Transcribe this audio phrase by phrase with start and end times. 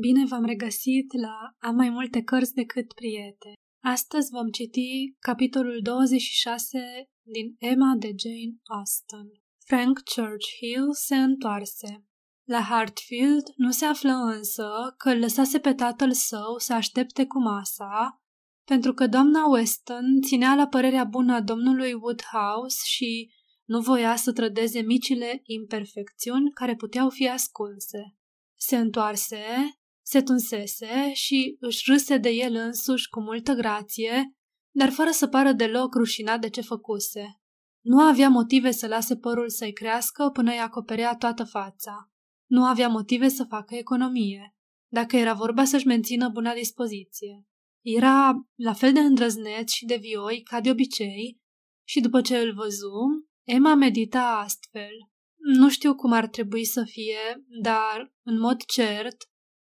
[0.00, 3.54] Bine v-am regăsit la Am mai multe cărți decât prieteni.
[3.84, 6.78] Astăzi vom citi capitolul 26
[7.22, 9.26] din Emma de Jane Austen.
[9.64, 12.04] Frank Churchill se întoarse.
[12.48, 17.38] La Hartfield nu se află însă că îl lăsase pe tatăl său să aștepte cu
[17.38, 18.22] masa,
[18.64, 23.30] pentru că doamna Weston ținea la părerea bună a domnului Woodhouse și
[23.64, 28.16] nu voia să trădeze micile imperfecțiuni care puteau fi ascunse.
[28.58, 29.42] Se întoarse,
[30.08, 34.34] se tunsese și își râse de el însuși cu multă grație,
[34.74, 37.40] dar fără să pară deloc rușinat de ce făcuse.
[37.84, 42.10] Nu avea motive să lase părul să-i crească până îi acoperea toată fața.
[42.50, 44.54] Nu avea motive să facă economie,
[44.92, 47.46] dacă era vorba să-și mențină buna dispoziție.
[47.84, 51.40] Era la fel de îndrăzneț și de vioi ca de obicei
[51.88, 54.92] și după ce îl văzu, Emma medita astfel.
[55.36, 59.16] Nu știu cum ar trebui să fie, dar, în mod cert,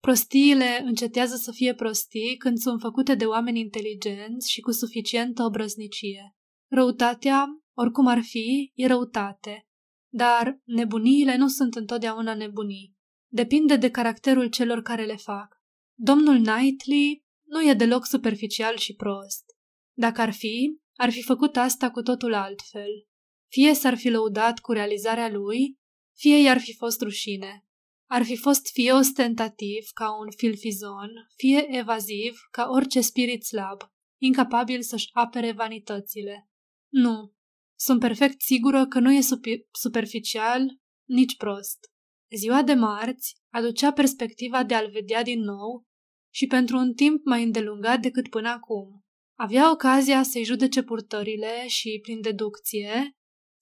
[0.06, 6.36] prostiile încetează să fie prostii când sunt făcute de oameni inteligenți și cu suficientă obrăznicie.
[6.70, 9.66] Răutatea, oricum ar fi, e răutate,
[10.12, 12.94] dar nebuniile nu sunt întotdeauna nebunii.
[13.32, 15.48] Depinde de caracterul celor care le fac.
[15.98, 19.44] Domnul Knightley nu e deloc superficial și prost.
[19.96, 23.06] Dacă ar fi, ar fi făcut asta cu totul altfel.
[23.50, 25.78] Fie s-ar fi lăudat cu realizarea lui,
[26.16, 27.65] fie i-ar fi fost rușine.
[28.10, 33.80] Ar fi fost fie ostentativ, ca un filfizon, fie evaziv, ca orice spirit slab,
[34.20, 36.48] incapabil să-și apere vanitățile.
[36.92, 37.32] Nu,
[37.78, 39.20] sunt perfect sigură că nu e
[39.72, 41.78] superficial, nici prost.
[42.36, 45.84] Ziua de marți aducea perspectiva de a-l vedea din nou
[46.34, 49.04] și pentru un timp mai îndelungat decât până acum.
[49.38, 53.10] Avea ocazia să-i judece purtările și, prin deducție,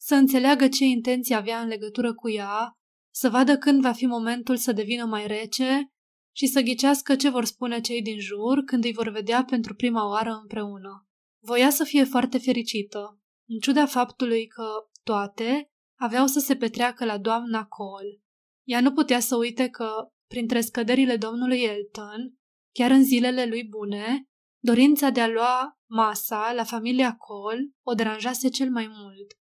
[0.00, 2.72] să înțeleagă ce intenții avea în legătură cu ea,
[3.14, 5.92] să vadă când va fi momentul să devină mai rece
[6.36, 10.08] și să ghicească ce vor spune cei din jur când îi vor vedea pentru prima
[10.08, 11.08] oară împreună.
[11.42, 14.66] Voia să fie foarte fericită, în ciuda faptului că
[15.02, 18.20] toate aveau să se petreacă la doamna Cole.
[18.68, 19.90] Ea nu putea să uite că,
[20.26, 22.34] printre scăderile domnului Elton,
[22.72, 24.28] chiar în zilele lui bune,
[24.62, 29.38] dorința de a lua masa la familia Cole o deranjase cel mai mult.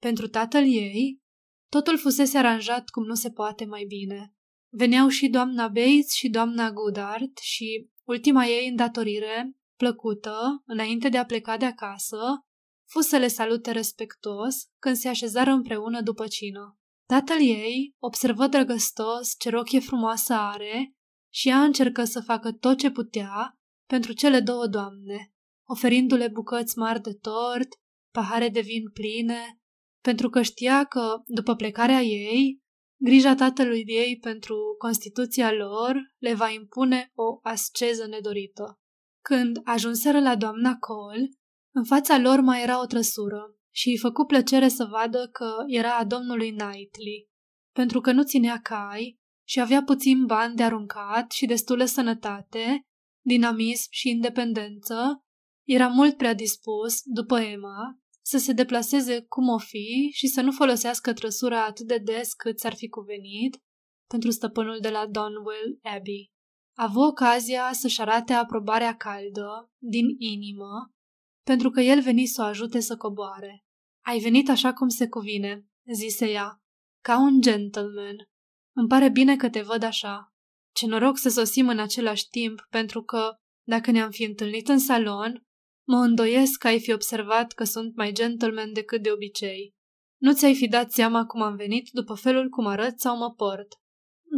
[0.00, 1.24] Pentru tatăl ei,
[1.68, 4.34] totul fusese aranjat cum nu se poate mai bine.
[4.68, 11.24] Veneau și doamna Bates și doamna Goodart și ultima ei îndatorire, plăcută, înainte de a
[11.24, 12.18] pleca de acasă,
[12.88, 16.78] fu să le salute respectos când se așezară împreună după cină.
[17.06, 20.94] Tatăl ei observă drăgăstos ce rochie frumoasă are
[21.32, 25.32] și ea încercă să facă tot ce putea pentru cele două doamne,
[25.68, 27.68] oferindu-le bucăți mari de tort,
[28.10, 29.60] pahare de vin pline,
[30.06, 32.62] pentru că știa că, după plecarea ei,
[33.00, 38.78] grija tatălui ei pentru constituția lor le va impune o asceză nedorită.
[39.24, 41.28] Când ajunseră la doamna Cole,
[41.74, 45.96] în fața lor mai era o trăsură și îi făcu plăcere să vadă că era
[45.96, 47.28] a domnului Knightley.
[47.72, 49.18] Pentru că nu ținea cai
[49.48, 52.80] și avea puțin bani de aruncat și destulă sănătate,
[53.24, 55.24] dinamism și independență,
[55.68, 57.98] era mult prea dispus, după Emma,
[58.28, 62.58] să se deplaseze cum o fi și să nu folosească trăsura atât de des cât
[62.58, 63.56] s-ar fi cuvenit
[64.06, 66.30] pentru stăpânul de la Donwell Abbey.
[66.78, 70.92] A avut ocazia să-și arate aprobarea caldă, din inimă,
[71.44, 73.64] pentru că el veni să o ajute să coboare.
[74.04, 76.60] Ai venit așa cum se cuvine, zise ea,
[77.04, 78.16] ca un gentleman.
[78.76, 80.34] Îmi pare bine că te văd așa.
[80.74, 83.34] Ce noroc să sosim în același timp, pentru că,
[83.66, 85.46] dacă ne-am fi întâlnit în salon,
[85.86, 89.74] Mă îndoiesc că ai fi observat că sunt mai gentleman decât de obicei.
[90.20, 93.68] Nu ți-ai fi dat seama cum am venit după felul cum arăt sau mă port.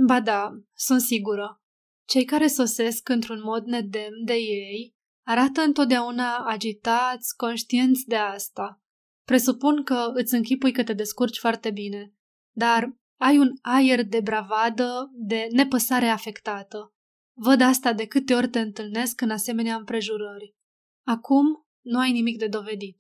[0.07, 1.63] Ba da, sunt sigură.
[2.09, 8.83] Cei care sosesc într-un mod nedemn de ei arată întotdeauna agitați, conștienți de asta.
[9.25, 12.15] Presupun că îți închipui că te descurci foarte bine,
[12.57, 16.93] dar ai un aer de bravadă, de nepăsare afectată.
[17.37, 20.57] Văd asta de câte ori te întâlnesc în asemenea împrejurări.
[21.09, 21.45] Acum
[21.85, 22.97] nu ai nimic de dovedit.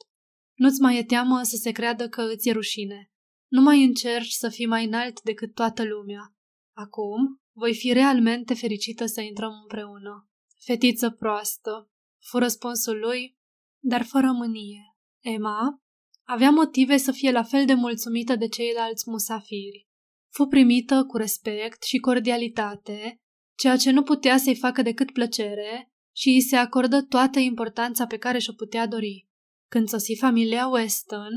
[0.54, 3.10] Nu-ți mai e teamă să se creadă că îți e rușine.
[3.50, 6.34] Nu mai încerci să fii mai înalt decât toată lumea.
[6.76, 10.28] Acum voi fi realmente fericită să intrăm împreună.
[10.64, 11.90] Fetiță proastă,
[12.22, 13.36] fu răspunsul lui,
[13.78, 14.96] dar fără mânie.
[15.24, 15.82] Emma
[16.24, 19.88] avea motive să fie la fel de mulțumită de ceilalți musafiri.
[20.28, 23.20] Fu primită cu respect și cordialitate,
[23.56, 28.16] ceea ce nu putea să-i facă decât plăcere, și îi se acordă toată importanța pe
[28.16, 29.28] care și-o putea dori.
[29.70, 31.32] Când sosi familia Weston,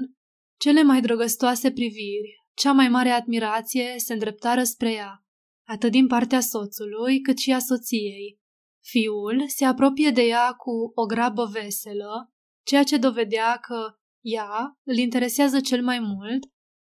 [0.60, 5.25] cele mai drăgăstoase priviri, cea mai mare admirație se îndreptară spre ea.
[5.68, 8.39] atât din partea soțului cât și a soției.
[8.83, 12.31] Fiul se apropie de ea cu o grabă veselă,
[12.66, 16.44] ceea ce dovedea că ea îl interesează cel mai mult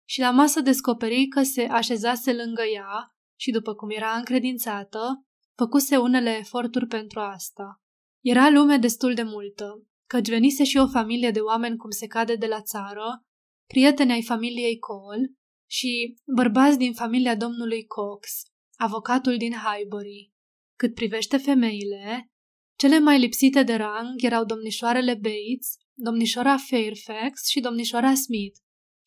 [0.08, 5.96] și la masă descoperi că se așezase lângă ea și, după cum era încredințată, făcuse
[5.96, 7.80] unele eforturi pentru asta.
[8.28, 12.34] Era lume destul de multă, căci venise și o familie de oameni cum se cade
[12.34, 13.24] de la țară,
[13.66, 15.32] prieteni ai familiei Cole
[15.70, 18.28] și bărbați din familia domnului Cox,
[18.76, 20.32] avocatul din Highbury.
[20.78, 22.30] Cât privește femeile,
[22.78, 28.58] cele mai lipsite de rang erau domnișoarele Bates, domnișoara Fairfax și domnișoara Smith,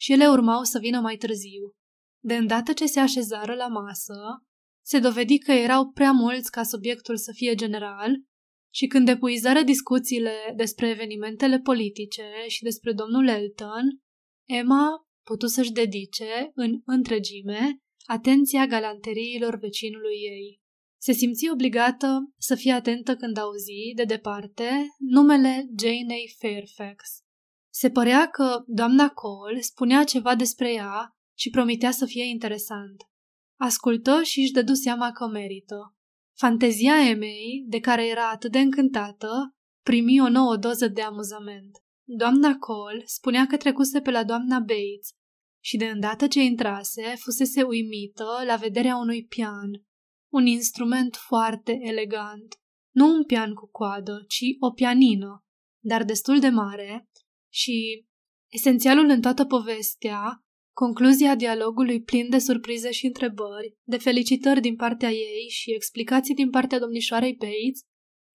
[0.02, 1.74] și ele urmau să vină mai târziu.
[2.24, 4.44] De îndată ce se așezară la masă,
[4.86, 8.28] se dovedi că erau prea mulți ca subiectul să fie general
[8.74, 14.00] și când epuizară discuțiile despre evenimentele politice și despre domnul Elton,
[14.48, 20.60] Emma putu să-și dedice, în întregime, atenția galanteriilor vecinului ei.
[21.02, 27.04] Se simți obligată să fie atentă când auzi, de departe, numele Janei Fairfax.
[27.74, 33.04] Se părea că doamna Cole spunea ceva despre ea și promitea să fie interesant.
[33.60, 35.96] Ascultă și își dădu seama că merită.
[36.42, 41.78] Fantezia Emei, de care era atât de încântată, primi o nouă doză de amuzament.
[42.04, 45.10] Doamna Cole spunea că trecuse pe la doamna Bates
[45.64, 49.70] și de îndată ce intrase, fusese uimită la vederea unui pian,
[50.32, 52.56] un instrument foarte elegant.
[52.96, 55.46] Nu un pian cu coadă, ci o pianină,
[55.84, 57.10] dar destul de mare
[57.54, 58.06] și,
[58.52, 60.44] esențialul în toată povestea,
[60.84, 66.50] concluzia dialogului plin de surprize și întrebări, de felicitări din partea ei și explicații din
[66.50, 67.80] partea domnișoarei Bates,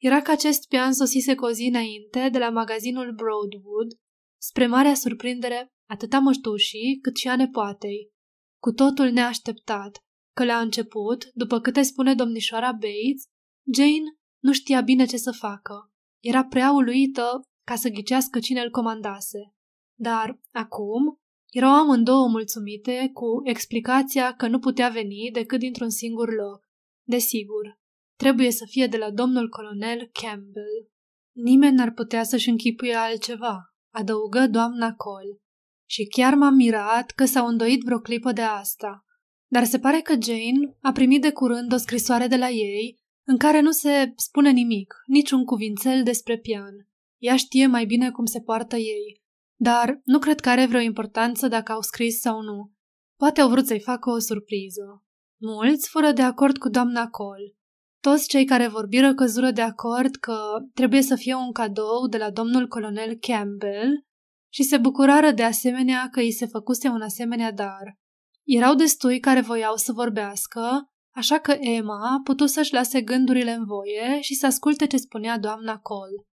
[0.00, 3.90] era că acest pian sosise cu o zi înainte de la magazinul Broadwood,
[4.42, 8.12] spre marea surprindere atât a măștușii cât și a nepoatei.
[8.62, 9.98] Cu totul neașteptat,
[10.36, 13.22] că la început, după câte spune domnișoara Bates,
[13.74, 14.08] Jane
[14.42, 15.92] nu știa bine ce să facă.
[16.22, 19.38] Era prea uluită ca să ghicească cine îl comandase.
[19.98, 21.18] Dar, acum,
[21.56, 26.62] erau amândouă mulțumite cu explicația că nu putea veni decât dintr-un singur loc.
[27.06, 27.78] Desigur,
[28.18, 30.90] trebuie să fie de la domnul colonel Campbell.
[31.32, 35.38] Nimeni n-ar putea să-și închipuie altceva, adăugă doamna Cole.
[35.88, 39.04] Și chiar m-am mirat că s-au îndoit vreo clipă de asta.
[39.50, 43.36] Dar se pare că Jane a primit de curând o scrisoare de la ei în
[43.36, 46.88] care nu se spune nimic, niciun cuvințel despre pian.
[47.18, 49.23] Ea știe mai bine cum se poartă ei.
[49.56, 52.72] Dar nu cred că are vreo importanță dacă au scris sau nu.
[53.18, 55.04] Poate au vrut să-i facă o surpriză.
[55.40, 57.54] Mulți fură de acord cu doamna Cole.
[58.00, 60.38] Toți cei care vorbiră căzură de acord că
[60.74, 64.04] trebuie să fie un cadou de la domnul colonel Campbell
[64.52, 67.98] și se bucurară de asemenea că îi se făcuse un asemenea dar.
[68.44, 73.64] Erau destui care voiau să vorbească, așa că Emma a putut să-și lase gândurile în
[73.64, 76.24] voie și să asculte ce spunea doamna Cole.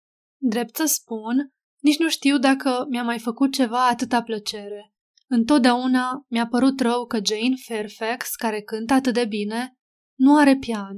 [0.41, 4.93] Drept să spun, nici nu știu dacă mi-a mai făcut ceva atâta plăcere.
[5.27, 9.77] Întotdeauna mi-a părut rău că Jane Fairfax, care cântă atât de bine,
[10.15, 10.97] nu are pian.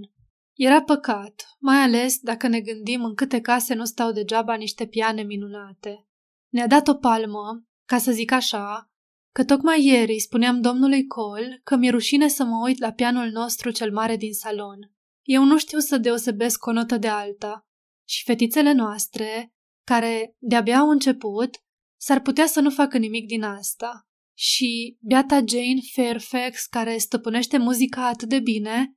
[0.53, 5.21] Era păcat, mai ales dacă ne gândim în câte case nu stau degeaba niște piane
[5.21, 6.07] minunate.
[6.49, 8.91] Ne-a dat o palmă, ca să zic așa,
[9.31, 13.71] că tocmai ieri spuneam domnului Cole că mi-e rușine să mă uit la pianul nostru
[13.71, 14.91] cel mare din salon.
[15.21, 17.67] Eu nu știu să deosebesc o notă de alta
[18.07, 19.52] și fetițele noastre,
[19.83, 21.49] care de-abia au început,
[21.99, 24.07] s-ar putea să nu facă nimic din asta.
[24.37, 28.93] Și beata Jane Fairfax, care stăpânește muzica atât de bine,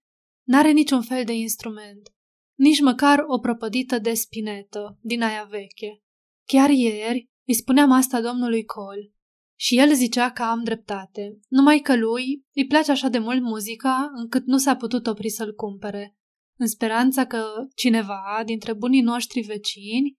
[0.47, 2.13] n-are niciun fel de instrument,
[2.59, 6.03] nici măcar o prăpădită de spinetă din aia veche.
[6.47, 9.11] Chiar ieri îi spuneam asta domnului Cole
[9.59, 14.11] și el zicea că am dreptate, numai că lui îi place așa de mult muzica
[14.15, 16.17] încât nu s-a putut opri să-l cumpere,
[16.59, 20.17] în speranța că cineva dintre bunii noștri vecini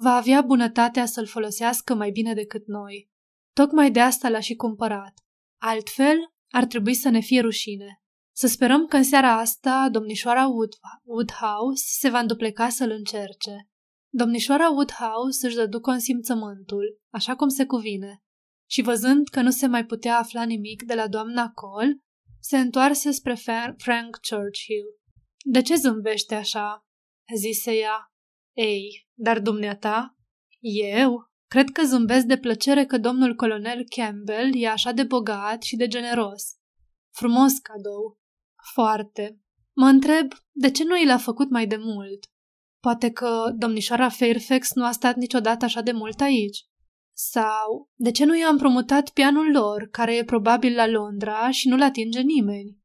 [0.00, 3.10] va avea bunătatea să-l folosească mai bine decât noi.
[3.52, 5.14] Tocmai de asta l-a și cumpărat.
[5.60, 6.16] Altfel,
[6.50, 8.02] ar trebui să ne fie rușine.
[8.36, 13.68] Să sperăm că în seara asta domnișoara Wood- Woodhouse se va îndupleca să-l încerce.
[14.12, 18.22] Domnișoara Woodhouse își dădu consimțământul, așa cum se cuvine,
[18.70, 21.98] și văzând că nu se mai putea afla nimic de la doamna Cole,
[22.40, 23.34] se întoarse spre
[23.76, 24.98] Frank Churchill.
[25.44, 26.86] De ce zâmbește așa?"
[27.36, 28.07] zise ea.
[28.58, 30.16] Ei, dar dumneata?
[30.60, 31.30] Eu?
[31.50, 35.86] Cred că zâmbesc de plăcere că domnul colonel Campbell e așa de bogat și de
[35.86, 36.42] generos.
[37.14, 38.18] Frumos cadou.
[38.72, 39.40] Foarte.
[39.72, 42.26] Mă întreb de ce nu i l-a făcut mai de mult.
[42.82, 46.64] Poate că domnișoara Fairfax nu a stat niciodată așa de mult aici.
[47.16, 51.82] Sau, de ce nu i-a împrumutat pianul lor, care e probabil la Londra și nu-l
[51.82, 52.76] atinge nimeni?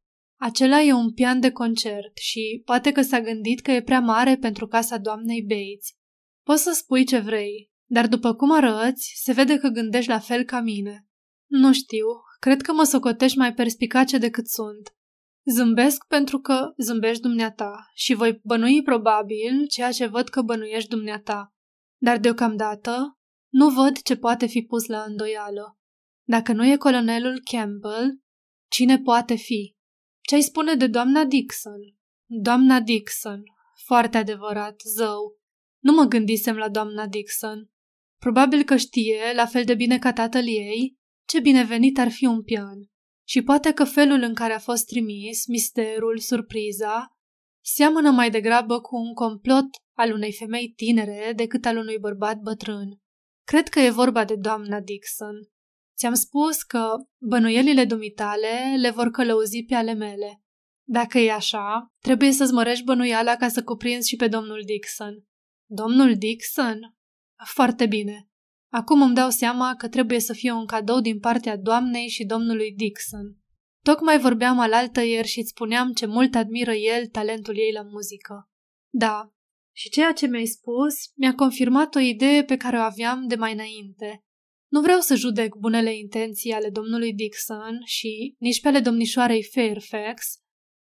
[0.43, 4.37] Acela e un pian de concert și poate că s-a gândit că e prea mare
[4.37, 5.89] pentru casa doamnei Bates.
[6.45, 10.43] Poți să spui ce vrei, dar după cum arăți, se vede că gândești la fel
[10.43, 11.07] ca mine.
[11.49, 12.05] Nu știu,
[12.39, 14.95] cred că mă socotești mai perspicace decât sunt.
[15.53, 21.53] Zâmbesc pentru că zâmbești dumneata și voi bănui probabil ceea ce văd că bănuiești dumneata.
[22.01, 23.17] Dar deocamdată
[23.51, 25.77] nu văd ce poate fi pus la îndoială.
[26.27, 28.21] Dacă nu e colonelul Campbell,
[28.69, 29.72] cine poate fi?
[30.27, 31.95] Ce-ai spune de doamna Dixon?
[32.25, 33.43] Doamna Dixon.
[33.85, 35.39] Foarte adevărat, zău.
[35.79, 37.69] Nu mă gândisem la doamna Dixon.
[38.19, 42.43] Probabil că știe, la fel de bine ca tatăl ei, ce binevenit ar fi un
[42.43, 42.89] pian.
[43.27, 47.17] Și poate că felul în care a fost trimis, misterul, surpriza,
[47.63, 49.65] seamănă mai degrabă cu un complot
[49.97, 53.01] al unei femei tinere decât al unui bărbat bătrân.
[53.47, 55.35] Cred că e vorba de doamna Dixon.
[56.03, 60.41] Ți-am spus că bănuielile dumitale le vor călăuzi pe ale mele.
[60.87, 65.23] Dacă e așa, trebuie să-ți mărești bănuiala ca să cuprinzi și pe domnul Dixon.
[65.69, 66.95] Domnul Dixon?
[67.45, 68.29] Foarte bine.
[68.71, 72.73] Acum îmi dau seama că trebuie să fie un cadou din partea doamnei și domnului
[72.75, 73.37] Dixon.
[73.83, 78.49] Tocmai vorbeam alaltă ieri și îți spuneam ce mult admiră el talentul ei la muzică.
[78.93, 79.33] Da,
[79.75, 83.53] și ceea ce mi-ai spus mi-a confirmat o idee pe care o aveam de mai
[83.53, 84.23] înainte.
[84.73, 90.25] Nu vreau să judec bunele intenții ale domnului Dixon și nici pe ale domnișoarei Fairfax,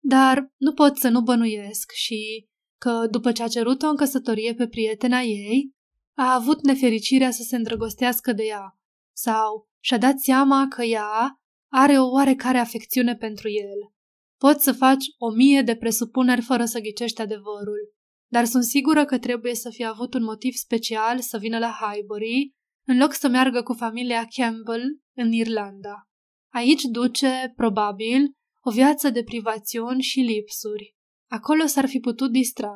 [0.02, 2.46] dar nu pot să nu bănuiesc și
[2.80, 5.70] că, după ce a cerut-o în căsătorie pe prietena ei,
[6.16, 8.78] a avut nefericirea să se îndrăgostească de ea
[9.16, 11.40] sau și-a dat seama că ea
[11.72, 13.92] are o oarecare afecțiune pentru el.
[14.38, 17.94] Poți să faci o mie de presupuneri fără să ghicești adevărul,
[18.26, 22.54] dar sunt sigură că trebuie să fie avut un motiv special să vină la Highbury
[22.86, 26.08] în loc să meargă cu familia Campbell în Irlanda.
[26.52, 30.94] Aici duce, probabil, o viață de privațiuni și lipsuri.
[31.30, 32.74] Acolo s-ar fi putut distra.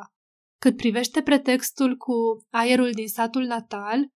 [0.60, 2.12] Cât privește pretextul cu
[2.50, 4.08] aerul din satul natal,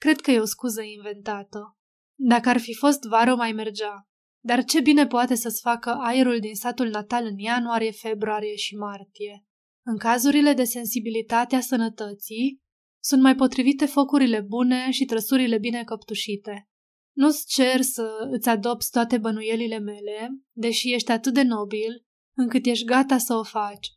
[0.00, 1.76] cred că e o scuză inventată.
[2.18, 4.08] Dacă ar fi fost vară, mai mergea.
[4.44, 9.44] Dar ce bine poate să-ți facă aerul din satul natal în ianuarie, februarie și martie?
[9.84, 12.60] În cazurile de sensibilitate a sănătății,
[13.06, 16.68] sunt mai potrivite focurile bune și trăsurile bine căptușite.
[17.16, 22.04] Nu-ți cer să îți adopți toate bănuielile mele, deși ești atât de nobil,
[22.36, 23.88] încât ești gata să o faci.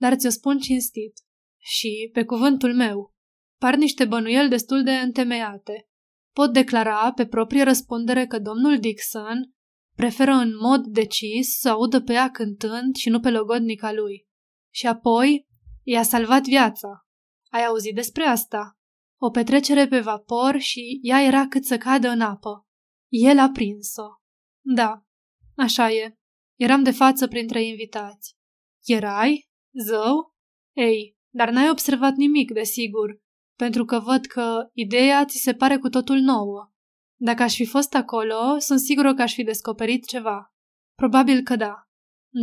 [0.00, 1.12] Dar ți-o spun cinstit.
[1.58, 3.14] Și, pe cuvântul meu,
[3.60, 5.88] par niște bănuieli destul de întemeiate.
[6.34, 9.54] Pot declara pe proprie răspundere că domnul Dixon
[9.96, 14.26] preferă în mod decis să audă pe ea cântând și nu pe logodnica lui.
[14.74, 15.46] Și apoi
[15.82, 17.05] i-a salvat viața,
[17.56, 18.78] ai auzit despre asta?
[19.20, 22.66] O petrecere pe vapor și ea era cât să cadă în apă.
[23.08, 24.08] El a prins-o.
[24.64, 25.02] Da,
[25.56, 26.14] așa e.
[26.58, 28.34] Eram de față printre invitați.
[28.84, 29.48] Erai?
[29.86, 30.34] Zău?
[30.76, 33.20] Ei, dar n-ai observat nimic, desigur,
[33.58, 36.72] pentru că văd că ideea ți se pare cu totul nouă.
[37.20, 40.54] Dacă aș fi fost acolo, sunt sigură că aș fi descoperit ceva.
[40.94, 41.74] Probabil că da.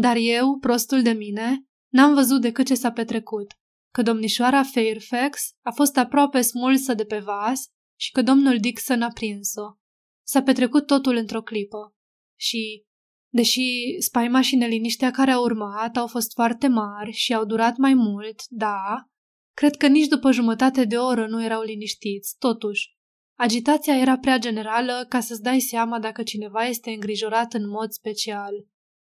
[0.02, 3.48] Dar eu, prostul de mine, n-am văzut decât ce s-a petrecut
[3.94, 7.62] că domnișoara Fairfax a fost aproape smulsă de pe vas
[8.00, 9.78] și că domnul Dixon a prins-o.
[10.26, 11.96] S-a petrecut totul într-o clipă.
[12.40, 12.84] Și,
[13.30, 13.62] deși
[14.00, 18.42] spaima și neliniștea care au urmat au fost foarte mari și au durat mai mult,
[18.48, 19.10] da,
[19.56, 22.92] cred că nici după jumătate de oră nu erau liniștiți, totuși.
[23.40, 28.54] Agitația era prea generală ca să-ți dai seama dacă cineva este îngrijorat în mod special.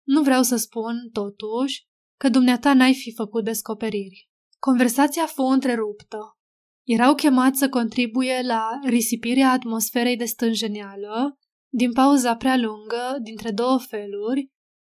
[0.07, 1.85] Nu vreau să spun, totuși,
[2.19, 4.29] că dumneata n-ai fi făcut descoperiri.
[4.69, 6.39] Conversația fu întreruptă.
[6.87, 11.39] Erau chemați să contribuie la risipirea atmosferei de stânjeneală,
[11.73, 14.51] din pauza prea lungă, dintre două feluri,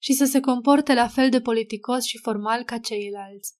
[0.02, 3.54] și să se comporte la fel de politicos și formal ca ceilalți.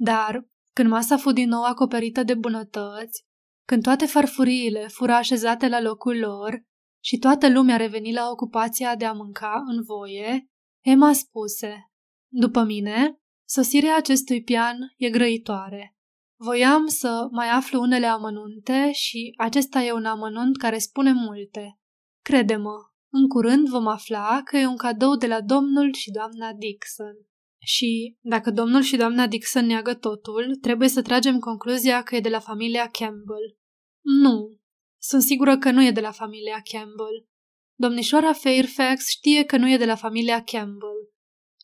[0.00, 3.24] Dar, când masa fu din nou acoperită de bunătăți,
[3.66, 6.62] când toate farfuriile fură așezate la locul lor
[7.04, 10.48] și toată lumea reveni la ocupația de a mânca în voie,
[10.84, 11.90] Emma spuse,
[12.28, 13.18] După mine,
[13.50, 15.96] Sosirea acestui pian e grăitoare.
[16.40, 21.78] Voiam să mai aflu unele amănunte și acesta e un amănunt care spune multe.
[22.24, 22.76] Crede-mă,
[23.12, 27.14] în curând vom afla că e un cadou de la domnul și doamna Dixon.
[27.60, 32.28] Și, dacă domnul și doamna Dixon neagă totul, trebuie să tragem concluzia că e de
[32.28, 33.58] la familia Campbell.
[34.04, 34.58] Nu,
[35.02, 37.28] sunt sigură că nu e de la familia Campbell.
[37.74, 41.12] Domnișoara Fairfax știe că nu e de la familia Campbell.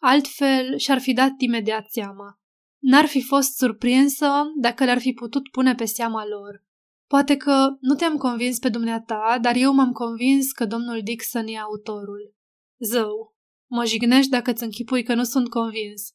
[0.00, 2.38] Altfel și-ar fi dat imediat seama.
[2.78, 4.28] N-ar fi fost surprinsă
[4.60, 6.64] dacă le-ar fi putut pune pe seama lor.
[7.06, 11.58] Poate că nu te-am convins pe dumneata, dar eu m-am convins că domnul Dixon e
[11.58, 12.34] autorul.
[12.78, 13.34] Zău,
[13.70, 16.12] Mă jignești dacă îți închipui că nu sunt convins.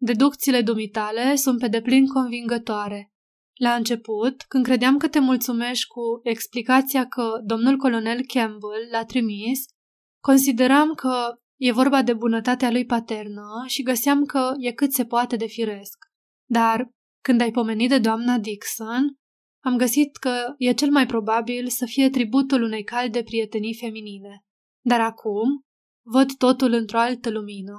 [0.00, 3.12] Deducțiile dumitale sunt pe deplin convingătoare.
[3.54, 9.64] La început, când credeam că te mulțumești cu explicația că domnul colonel Campbell l-a trimis,
[10.20, 15.36] consideram că e vorba de bunătatea lui paternă și găseam că e cât se poate
[15.36, 15.96] de firesc.
[16.50, 16.90] Dar,
[17.22, 19.18] când ai pomenit de doamna Dixon,
[19.64, 24.44] am găsit că e cel mai probabil să fie tributul unei calde prietenii feminine.
[24.84, 25.64] Dar acum
[26.06, 27.78] văd totul într-o altă lumină.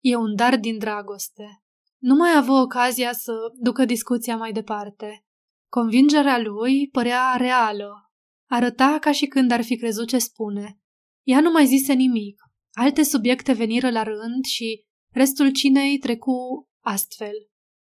[0.00, 1.62] E un dar din dragoste.
[1.98, 5.24] Nu mai avut ocazia să ducă discuția mai departe.
[5.68, 8.12] Convingerea lui părea reală.
[8.50, 10.80] Arăta ca și când ar fi crezut ce spune.
[11.22, 12.49] Ea nu mai zise nimic.
[12.72, 17.34] Alte subiecte veniră la rând și restul cinei trecu astfel.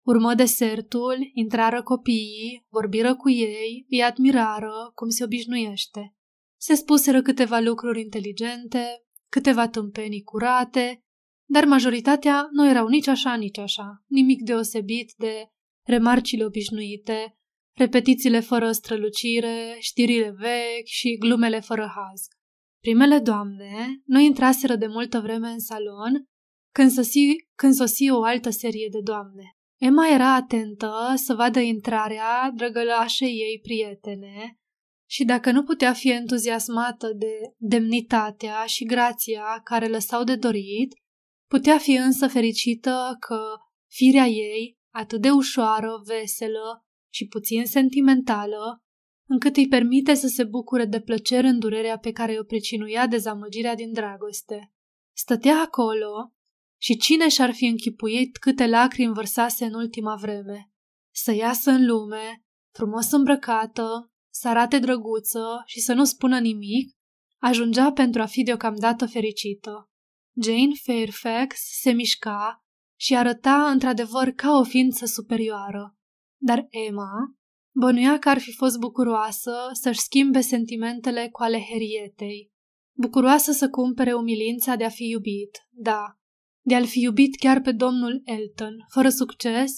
[0.07, 6.15] Urmă desertul, intrară copiii, vorbiră cu ei, îi admirară, cum se obișnuiește.
[6.61, 11.01] Se spuseră câteva lucruri inteligente, câteva tâmpenii curate,
[11.49, 15.47] dar majoritatea nu erau nici așa, nici așa, nimic deosebit de
[15.87, 17.39] remarcile obișnuite,
[17.77, 22.27] repetițiile fără strălucire, știrile vechi și glumele fără haz.
[22.81, 26.25] Primele doamne nu intraseră de multă vreme în salon
[26.75, 29.57] când sosi, când sosi o altă serie de doamne.
[29.81, 34.59] Emma era atentă să vadă intrarea drăgălașei ei prietene
[35.09, 40.93] și dacă nu putea fi entuziasmată de demnitatea și grația care lăsau de dorit,
[41.49, 43.41] putea fi însă fericită că
[43.91, 48.83] firea ei, atât de ușoară, veselă și puțin sentimentală,
[49.33, 53.75] încât îi permite să se bucure de plăcere în durerea pe care o pricinuia dezamăgirea
[53.75, 54.73] din dragoste.
[55.17, 56.33] Stătea acolo,
[56.81, 60.71] și cine și-ar fi închipuit câte lacrimi vărsase în ultima vreme?
[61.15, 62.45] Să iasă în lume,
[62.75, 66.97] frumos îmbrăcată, să arate drăguță și să nu spună nimic,
[67.39, 69.91] ajungea pentru a fi deocamdată fericită.
[70.43, 72.65] Jane Fairfax se mișca
[72.99, 75.97] și arăta într-adevăr ca o ființă superioară.
[76.37, 77.40] Dar Emma
[77.81, 82.51] bănuia că ar fi fost bucuroasă să-și schimbe sentimentele cu ale Herietei.
[82.93, 86.05] Bucuroasă să cumpere umilința de a fi iubit, da,
[86.61, 89.73] de a-l fi iubit chiar pe domnul Elton, fără succes,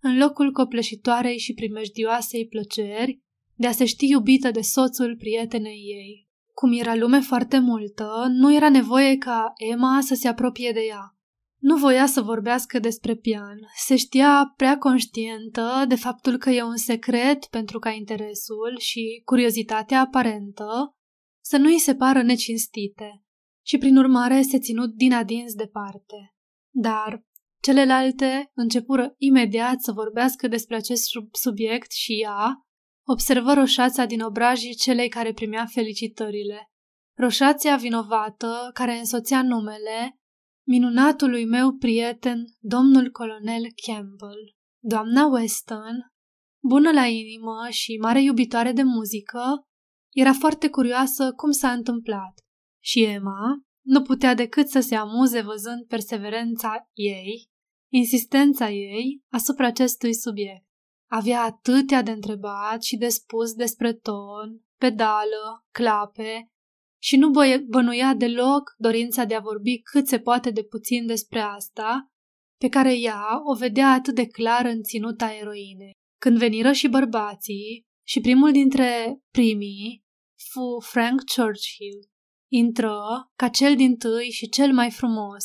[0.00, 3.20] în locul copleșitoarei și primejdioasei plăceri,
[3.54, 6.28] de a se ști iubită de soțul prietenei ei.
[6.52, 11.15] Cum era lume foarte multă, nu era nevoie ca Emma să se apropie de ea.
[11.60, 13.58] Nu voia să vorbească despre pian.
[13.76, 20.00] Se știa prea conștientă de faptul că e un secret pentru ca interesul și curiozitatea
[20.00, 20.96] aparentă
[21.44, 23.22] să nu îi se pară necinstite
[23.66, 26.34] și prin urmare se ținut din adins departe.
[26.74, 27.24] Dar
[27.62, 32.66] celelalte începură imediat să vorbească despre acest subiect și ea
[33.06, 36.70] observă roșața din obrajii celei care primea felicitările.
[37.18, 40.18] Roșația vinovată care însoțea numele
[40.66, 44.54] minunatului meu prieten, domnul colonel Campbell.
[44.82, 46.12] Doamna Weston,
[46.62, 49.66] bună la inimă și mare iubitoare de muzică,
[50.14, 52.34] era foarte curioasă cum s-a întâmplat
[52.82, 57.48] și Emma nu putea decât să se amuze văzând perseverența ei,
[57.92, 60.64] insistența ei asupra acestui subiect.
[61.10, 66.50] Avea atâtea de întrebat și de spus despre ton, pedală, clape
[67.02, 67.30] și nu
[67.68, 72.10] bănuia deloc dorința de a vorbi cât se poate de puțin despre asta,
[72.60, 75.92] pe care ea o vedea atât de clar în ținuta eroinei.
[76.20, 80.04] Când veniră și bărbații, și primul dintre primii
[80.50, 82.14] fu Frank Churchill,
[82.48, 85.44] Intră ca cel din tâi și cel mai frumos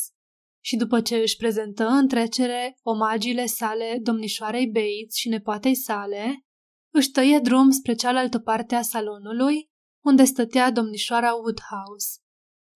[0.63, 6.45] și după ce își prezentă în trecere omagiile sale domnișoarei Bates și nepoatei sale,
[6.93, 9.69] își tăie drum spre cealaltă parte a salonului,
[10.03, 12.19] unde stătea domnișoara Woodhouse.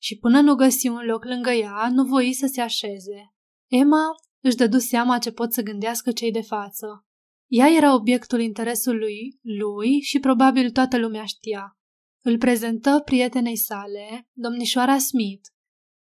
[0.02, 3.34] Și până nu găsi un loc lângă ea, nu voi să se așeze.
[3.72, 4.06] Emma
[4.44, 7.06] își dădu seama ce pot să gândească cei de față.
[7.48, 11.78] Ea era obiectul interesului lui și probabil toată lumea știa.
[12.24, 15.50] Îl prezentă prietenei sale, domnișoara Smith,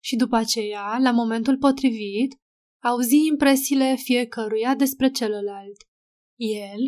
[0.03, 2.39] și după aceea, la momentul potrivit,
[2.83, 5.77] auzi impresiile fiecăruia despre celălalt.
[6.35, 6.79] El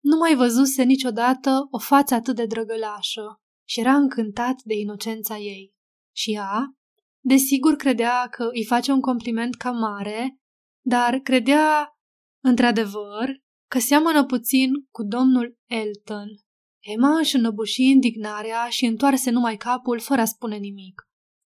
[0.00, 5.74] nu mai văzuse niciodată o față atât de drăgălașă și era încântat de inocența ei.
[6.14, 6.76] Și ea,
[7.20, 10.38] desigur, credea că îi face un compliment cam mare,
[10.84, 11.98] dar credea,
[12.44, 16.28] într-adevăr, că seamănă puțin cu domnul Elton.
[16.80, 21.02] Emma își înăbuși indignarea și întoarse numai capul fără a spune nimic.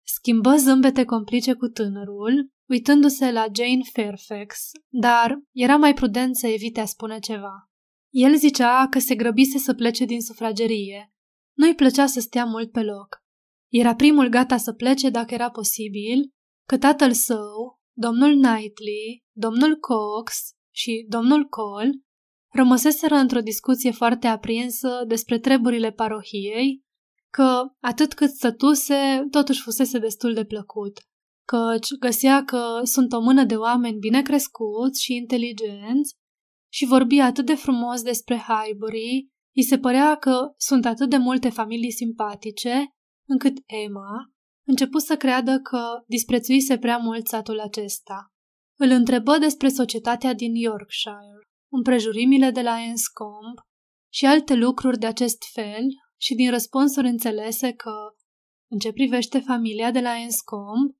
[0.03, 6.79] Schimbă zâmbete complice cu tânărul, uitându-se la Jane Fairfax, dar era mai prudent să evite
[6.79, 7.69] a spune ceva.
[8.09, 11.13] El zicea că se grăbise să plece din sufragerie.
[11.61, 13.17] Nu-i plăcea să stea mult pe loc.
[13.71, 16.29] Era primul gata să plece dacă era posibil
[16.67, 20.33] că tatăl său, domnul Knightley, domnul Cox
[20.75, 21.91] și domnul Cole
[22.53, 26.83] rămăseseră într-o discuție foarte aprinsă despre treburile parohiei,
[27.29, 30.99] că atât cât stătuse, totuși fusese destul de plăcut,
[31.45, 36.15] căci găsea că sunt o mână de oameni bine crescuți și inteligenți
[36.73, 41.49] și vorbi atât de frumos despre Highbury, îi se părea că sunt atât de multe
[41.49, 42.89] familii simpatice,
[43.27, 44.31] încât Emma
[44.71, 48.33] început să creadă că disprețuise prea mult satul acesta.
[48.79, 53.61] Îl întrebă despre societatea din Yorkshire, împrejurimile de la Enscombe
[54.13, 55.85] și alte lucruri de acest fel
[56.17, 57.93] și din răspunsuri înțelese că,
[58.71, 60.95] în ce privește familia de la Enscombe,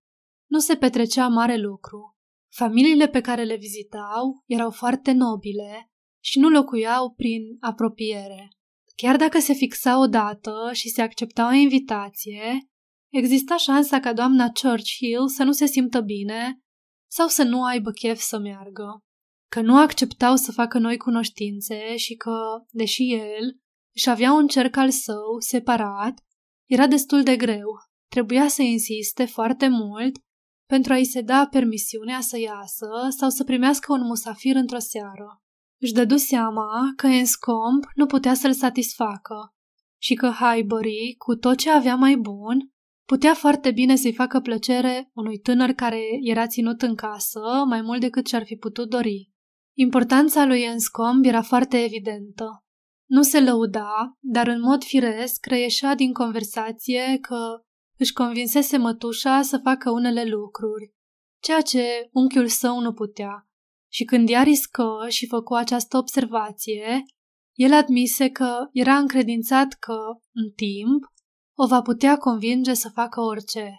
[0.49, 2.15] nu se petrecea mare lucru.
[2.55, 5.90] Familiile pe care le vizitau erau foarte nobile
[6.23, 8.49] și nu locuiau prin apropiere.
[8.95, 12.67] Chiar dacă se fixa o dată și se accepta o invitație,
[13.11, 16.59] exista șansa ca doamna Churchill să nu se simtă bine
[17.11, 19.03] sau să nu aibă chef să meargă.
[19.49, 22.37] Că nu acceptau să facă noi cunoștințe și că,
[22.69, 23.59] deși el
[23.95, 26.23] își avea un cerc al său separat,
[26.69, 27.69] era destul de greu.
[28.09, 30.17] Trebuia să insiste foarte mult
[30.67, 35.40] pentru a-i se da permisiunea să iasă sau să primească un musafir într-o seară.
[35.81, 39.53] Își dădu seama că Enscombe nu putea să-l satisfacă
[40.01, 42.71] și că Highbury, cu tot ce avea mai bun,
[43.07, 47.99] putea foarte bine să-i facă plăcere unui tânăr care era ținut în casă mai mult
[47.99, 49.31] decât și-ar fi putut dori.
[49.77, 52.63] Importanța lui Enscombe era foarte evidentă.
[53.09, 57.63] Nu se lăuda, dar în mod firesc reieșea din conversație că
[57.97, 60.93] își convinsese mătușa să facă unele lucruri,
[61.41, 63.50] ceea ce unchiul său nu putea.
[63.91, 67.03] Și când ea riscă și făcu această observație,
[67.53, 69.97] el admise că era încredințat că,
[70.33, 71.03] în timp,
[71.57, 73.71] o va putea convinge să facă orice.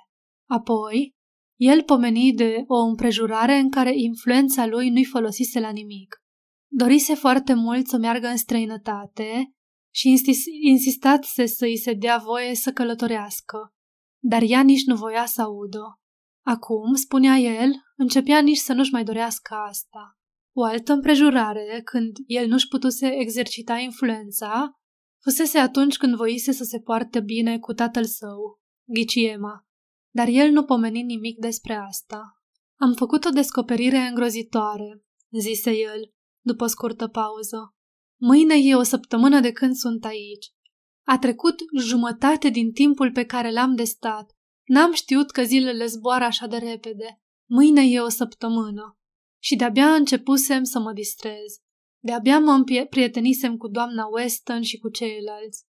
[0.49, 1.15] Apoi,
[1.61, 6.17] el pomeni de o împrejurare în care influența lui nu-i folosise la nimic.
[6.71, 9.53] Dorise foarte mult să meargă în străinătate
[9.95, 10.21] și
[10.63, 13.73] insistase să îi se dea voie să călătorească
[14.23, 16.01] dar ea nici nu voia să audă.
[16.45, 20.19] Acum, spunea el, începea nici să nu-și mai dorească asta.
[20.57, 24.81] O altă împrejurare, când el nu-și putuse exercita influența,
[25.23, 29.67] fusese atunci când voise să se poarte bine cu tatăl său, Ghiciema,
[30.15, 32.43] dar el nu pomeni nimic despre asta.
[32.81, 35.05] Am făcut o descoperire îngrozitoare,
[35.39, 36.13] zise el,
[36.45, 37.75] după scurtă pauză.
[38.21, 40.53] Mâine e o săptămână de când sunt aici
[41.05, 44.37] a trecut jumătate din timpul pe care l-am de stat.
[44.73, 47.21] N-am știut că zilele zboară așa de repede.
[47.49, 48.99] Mâine e o săptămână.
[49.43, 51.61] Și de-abia începusem să mă distrez.
[52.05, 55.65] De-abia mă prietenisem cu doamna Weston și cu ceilalți.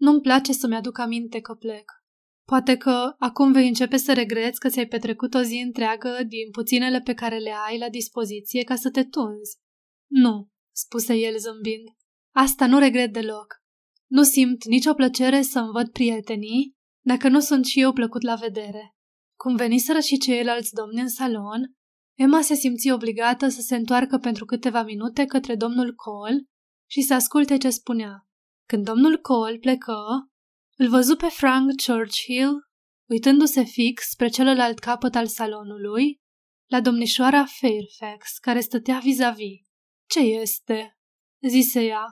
[0.00, 1.92] Nu-mi place să-mi aduc aminte că plec.
[2.44, 7.00] Poate că acum vei începe să regreți că ți-ai petrecut o zi întreagă din puținele
[7.00, 9.56] pe care le ai la dispoziție ca să te tunzi.
[10.10, 11.88] Nu, spuse el zâmbind.
[12.34, 13.62] Asta nu regret deloc.
[14.06, 16.77] Nu simt nicio plăcere să-mi văd prietenii
[17.08, 18.94] dacă nu sunt și eu plăcut la vedere.
[19.36, 21.72] Cum veniseră și ceilalți domni în salon,
[22.18, 26.44] Emma se simți obligată să se întoarcă pentru câteva minute către domnul Cole
[26.90, 28.26] și să asculte ce spunea.
[28.68, 29.96] Când domnul Cole plecă,
[30.76, 32.56] îl văzu pe Frank Churchill,
[33.10, 36.20] uitându-se fix spre celălalt capăt al salonului,
[36.70, 39.60] la domnișoara Fairfax, care stătea vis-a-vis.
[40.08, 40.96] Ce este?"
[41.48, 42.04] zise ea.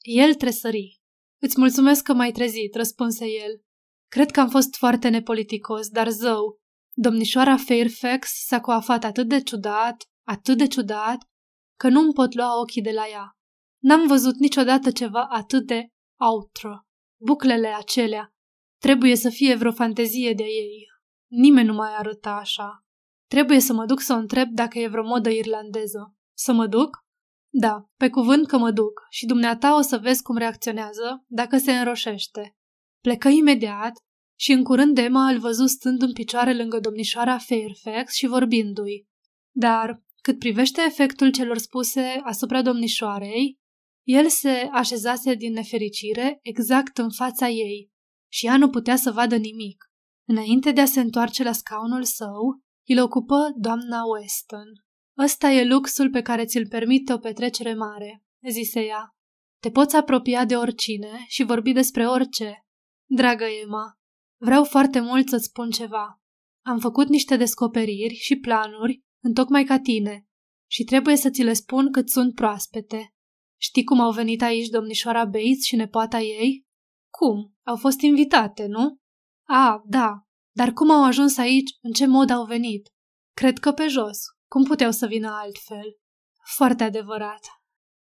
[0.00, 1.00] El tresări.
[1.40, 3.62] Îți mulțumesc că m-ai trezit, răspunse el.
[4.12, 6.60] Cred că am fost foarte nepoliticos, dar zău.
[6.94, 11.18] Domnișoara Fairfax s-a coafat atât de ciudat, atât de ciudat,
[11.78, 13.36] că nu-mi pot lua ochii de la ea.
[13.82, 15.86] N-am văzut niciodată ceva atât de
[16.20, 16.86] outră.
[17.20, 18.32] Buclele acelea.
[18.80, 20.86] Trebuie să fie vreo fantezie de ei.
[21.30, 22.84] Nimeni nu mai arăta așa.
[23.30, 26.14] Trebuie să mă duc să o întreb dacă e vreo modă irlandeză.
[26.36, 26.98] Să mă duc?
[27.52, 31.72] Da, pe cuvânt că mă duc și dumneata o să vezi cum reacționează dacă se
[31.72, 32.56] înroșește.
[33.02, 33.92] Plecă imediat
[34.38, 39.06] și în curând Emma îl văzu stând în picioare lângă domnișoara Fairfax și vorbindu-i.
[39.54, 43.60] Dar, cât privește efectul celor spuse asupra domnișoarei,
[44.02, 47.90] el se așezase din nefericire exact în fața ei
[48.32, 49.84] și ea nu putea să vadă nimic.
[50.28, 54.66] Înainte de a se întoarce la scaunul său, îl ocupă doamna Weston.
[55.18, 59.16] Ăsta e luxul pe care ți-l permite o petrecere mare, zise ea.
[59.60, 62.66] Te poți apropia de oricine și vorbi despre orice.
[63.14, 63.98] Dragă Emma,
[64.40, 66.20] vreau foarte mult să-ți spun ceva.
[66.64, 70.26] Am făcut niște descoperiri și planuri, întocmai ca tine,
[70.70, 73.14] și trebuie să ți le spun cât sunt proaspete.
[73.60, 76.66] Știi cum au venit aici domnișoara Bates și nepoata ei?
[77.10, 77.54] Cum?
[77.66, 78.96] Au fost invitate, nu?
[79.48, 80.26] A, da.
[80.56, 81.70] Dar cum au ajuns aici?
[81.80, 82.88] În ce mod au venit?
[83.36, 84.18] Cred că pe jos.
[84.48, 85.98] Cum puteau să vină altfel?
[86.56, 87.46] Foarte adevărat.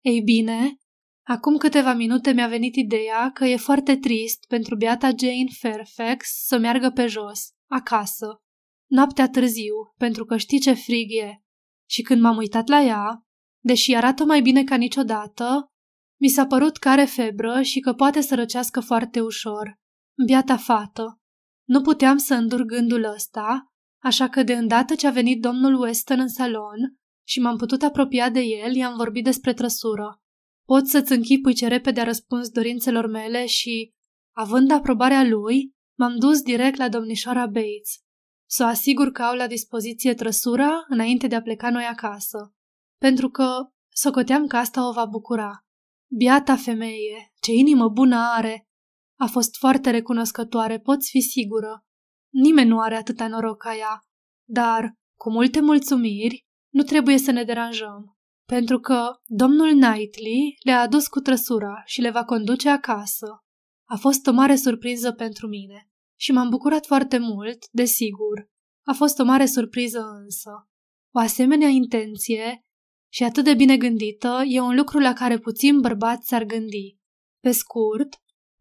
[0.02, 0.78] Ei bine,
[1.32, 6.58] acum câteva minute mi-a venit ideea că e foarte trist pentru beata Jane Fairfax să
[6.58, 8.42] meargă pe jos, acasă,
[8.90, 11.42] noaptea târziu, pentru că știi ce frig e.
[11.90, 13.26] Și când m-am uitat la ea,
[13.64, 15.72] deși arată mai bine ca niciodată,
[16.20, 19.80] mi s-a părut că are febră și că poate să răcească foarte ușor.
[20.26, 21.20] Biata fată.
[21.68, 26.20] Nu puteam să îndur gândul ăsta, așa că de îndată ce a venit domnul Weston
[26.20, 30.21] în salon și m-am putut apropia de el, i-am vorbit despre trăsură.
[30.72, 33.92] Pot să-ți închipui ce repede a răspuns dorințelor mele și,
[34.36, 38.00] având aprobarea lui, m-am dus direct la domnișoara Bates.
[38.50, 42.54] Să o asigur că au la dispoziție trăsura înainte de a pleca noi acasă,
[42.98, 45.66] pentru că socoteam că asta o va bucura.
[46.18, 48.68] Biata femeie, ce inimă bună are!
[49.20, 51.86] A fost foarte recunoscătoare, poți fi sigură.
[52.34, 54.00] Nimeni nu are atâta noroc ca ea,
[54.50, 58.21] dar, cu multe mulțumiri, nu trebuie să ne deranjăm,
[58.56, 63.28] pentru că domnul Knightley le-a adus cu trăsura și le va conduce acasă.
[63.90, 68.50] A fost o mare surpriză pentru mine și m-am bucurat foarte mult, desigur.
[68.88, 70.52] A fost o mare surpriză însă.
[71.16, 72.62] O asemenea intenție
[73.14, 76.98] și atât de bine gândită e un lucru la care puțin bărbați s-ar gândi.
[77.40, 78.10] Pe scurt,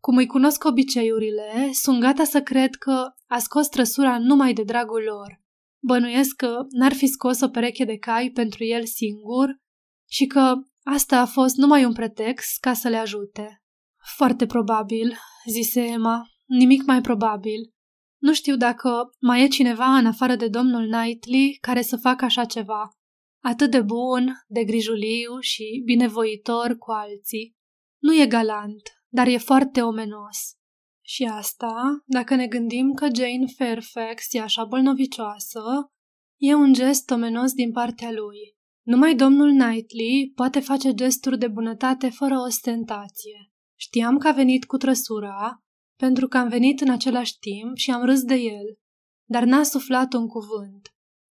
[0.02, 5.02] cum îi cunosc obiceiurile, sunt gata să cred că a scos trăsura numai de dragul
[5.02, 5.40] lor.
[5.82, 9.58] Bănuiesc că n-ar fi scos o pereche de cai pentru el singur
[10.10, 13.62] și că asta a fost numai un pretext ca să le ajute.
[14.16, 15.16] Foarte probabil,
[15.48, 17.72] zise Emma, nimic mai probabil.
[18.20, 22.44] Nu știu dacă mai e cineva în afară de domnul Knightley care să facă așa
[22.44, 22.90] ceva.
[23.42, 27.56] Atât de bun, de grijuliu și binevoitor cu alții.
[28.02, 30.38] Nu e galant, dar e foarte omenos.
[31.04, 35.62] Și asta, dacă ne gândim că Jane Fairfax e așa bolnovicioasă,
[36.40, 38.58] e un gest omenos din partea lui.
[38.82, 43.50] Numai domnul Knightley poate face gesturi de bunătate fără ostentație.
[43.78, 45.62] Știam că a venit cu trăsura,
[45.96, 48.78] pentru că am venit în același timp și am râs de el,
[49.28, 50.94] dar n-a suflat un cuvânt.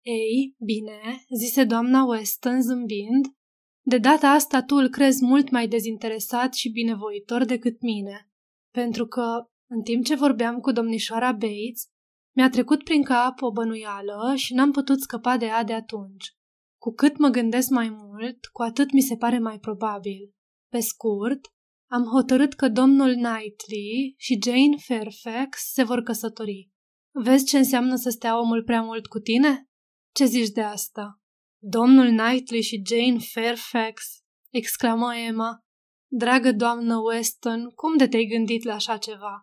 [0.06, 3.25] Ei, bine, zise doamna Weston zâmbind,
[3.86, 8.30] de data asta tu îl crezi mult mai dezinteresat și binevoitor decât mine,
[8.73, 11.89] pentru că, în timp ce vorbeam cu domnișoara Bates,
[12.36, 16.36] mi-a trecut prin cap o bănuială și n-am putut scăpa de ea de atunci.
[16.82, 20.32] Cu cât mă gândesc mai mult, cu atât mi se pare mai probabil.
[20.72, 21.39] Pe scurt,
[21.91, 26.70] am hotărât că domnul Knightley și Jane Fairfax se vor căsători.
[27.24, 29.70] Vezi ce înseamnă să stea omul prea mult cu tine?
[30.15, 31.22] Ce zici de asta?
[31.63, 34.04] Domnul Knightley și Jane Fairfax,
[34.54, 35.60] exclamă Emma.
[36.12, 39.41] Dragă doamnă Weston, cum de te-ai gândit la așa ceva?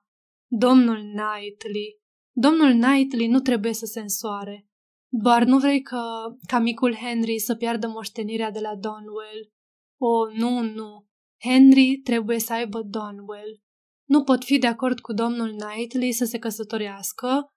[0.50, 2.00] Domnul Knightley.
[2.36, 4.67] Domnul Knightley nu trebuie să se însoare.
[5.10, 6.00] Doar nu vrei că,
[6.46, 9.52] ca micul Henry să piardă moștenirea de la Donwell.
[10.00, 11.06] O, oh, nu, nu.
[11.40, 13.62] Henry trebuie să aibă Donwell.
[14.08, 17.48] Nu pot fi de acord cu domnul Knightley să se căsătorească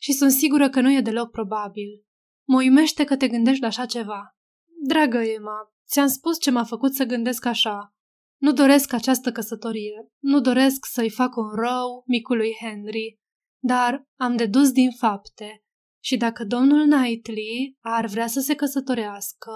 [0.00, 2.04] și sunt sigură că nu e deloc probabil.
[2.48, 4.36] Mă uimește că te gândești la așa ceva.
[4.86, 7.94] Dragă Emma, ți-am spus ce m-a făcut să gândesc așa.
[8.40, 13.18] Nu doresc această căsătorie, nu doresc să-i fac un rău micului Henry,
[13.62, 15.62] dar am dedus din fapte
[16.08, 19.52] și dacă domnul Knightley ar vrea să se căsătorească,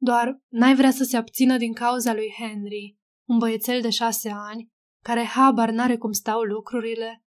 [0.00, 4.68] doar n-ai vrea să se abțină din cauza lui Henry, un băiețel de șase ani,
[5.04, 7.24] care habar n-are cum stau lucrurile?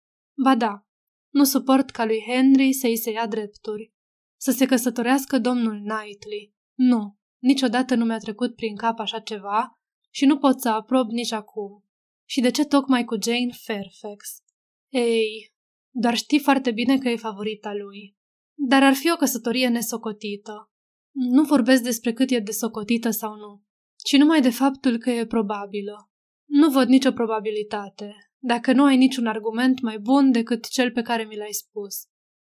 [0.43, 0.87] Ba da,
[1.33, 3.93] nu suport ca lui Henry să-i se ia drepturi.
[4.41, 6.55] Să se căsătorească domnul Knightley.
[6.75, 9.79] Nu, niciodată nu mi-a trecut prin cap așa ceva
[10.11, 11.85] și nu pot să aprob nici acum.
[12.29, 14.43] Și de ce tocmai cu Jane Fairfax?
[14.89, 15.53] Ei,
[15.91, 18.19] doar știi foarte bine că e favorita lui.
[18.63, 20.71] Dar ar fi o căsătorie nesocotită.
[21.13, 23.63] Nu vorbesc despre cât e de socotită sau nu,
[24.05, 26.11] ci numai de faptul că e probabilă.
[26.49, 31.25] Nu văd nicio probabilitate, dacă nu ai niciun argument mai bun decât cel pe care
[31.25, 31.95] mi l-ai spus.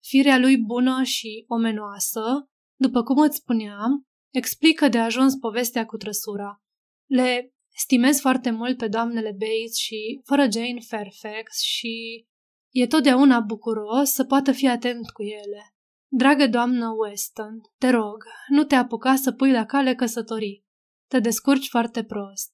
[0.03, 6.63] Firea lui bună și omenoasă, după cum îți spuneam, explică de ajuns povestea cu trăsura.
[7.07, 12.27] Le stimez foarte mult pe doamnele Bates și fără Jane Fairfax și
[12.75, 15.76] e totdeauna bucuros să poată fi atent cu ele.
[16.19, 20.65] Dragă doamnă Weston, te rog, nu te apuca să pui la cale căsătorii.
[21.09, 22.53] Te descurci foarte prost.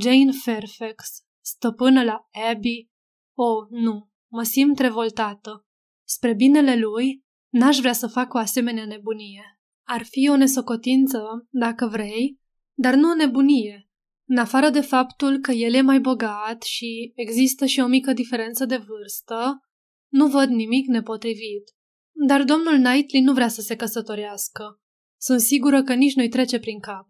[0.00, 2.88] Jane Fairfax, stăpână la Abby?
[3.34, 5.66] Oh, nu, mă simt revoltată.
[6.04, 9.60] Spre binele lui, n-aș vrea să fac o asemenea nebunie.
[9.82, 12.40] Ar fi o nesocotință, dacă vrei,
[12.74, 13.90] dar nu o nebunie.
[14.28, 18.64] În afară de faptul că el e mai bogat și există și o mică diferență
[18.64, 19.60] de vârstă,
[20.08, 21.75] nu văd nimic nepotrivit.
[22.18, 24.80] Dar domnul Knightley nu vrea să se căsătorească.
[25.20, 27.06] Sunt sigură că nici nu-i trece prin cap.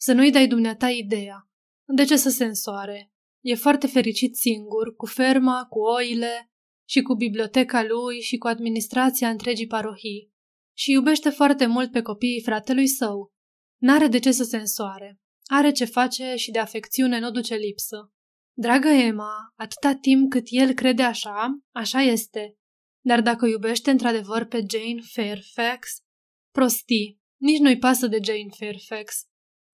[0.00, 1.48] Să nu-i dai dumneata ideea.
[1.86, 3.12] De ce să se însoare?
[3.40, 6.50] E foarte fericit singur, cu ferma, cu oile
[6.88, 10.32] și cu biblioteca lui și cu administrația întregii parohii.
[10.76, 13.32] Și iubește foarte mult pe copiii fratelui său.
[13.80, 15.20] N-are de ce să se însoare.
[15.44, 18.12] Are ce face și de afecțiune nu duce lipsă.
[18.56, 22.57] Dragă Emma, atâta timp cât el crede așa, așa este.
[23.08, 25.88] Dar dacă iubește într-adevăr pe Jane Fairfax,
[26.52, 29.24] prostii, nici nu-i pasă de Jane Fairfax.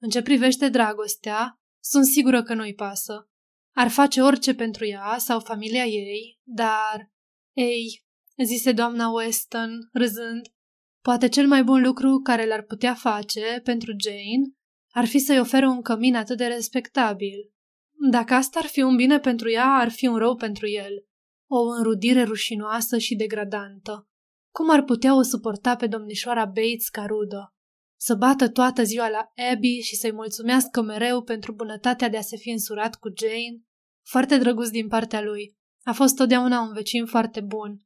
[0.01, 3.31] În ce privește dragostea, sunt sigură că nu-i pasă.
[3.77, 7.13] Ar face orice pentru ea sau familia ei, dar...
[7.57, 8.05] Ei,
[8.45, 10.49] zise doamna Weston, râzând,
[11.03, 14.55] poate cel mai bun lucru care l-ar putea face pentru Jane
[14.91, 17.53] ar fi să-i ofere un cămin atât de respectabil.
[18.11, 21.05] Dacă asta ar fi un bine pentru ea, ar fi un rău pentru el.
[21.51, 24.09] O înrudire rușinoasă și degradantă.
[24.51, 27.55] Cum ar putea o suporta pe domnișoara Bates ca rudă?
[28.01, 32.37] Să bată toată ziua la Abby și să-i mulțumească mereu pentru bunătatea de a se
[32.37, 33.63] fi însurat cu Jane?
[34.07, 35.57] Foarte drăguț din partea lui.
[35.83, 37.81] A fost totdeauna un vecin foarte bun.